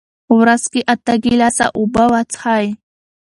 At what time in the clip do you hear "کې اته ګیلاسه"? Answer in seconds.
0.71-1.65